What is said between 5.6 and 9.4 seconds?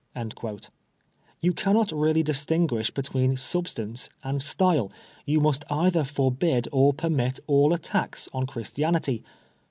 either forbid or permit all attacks on Christianity.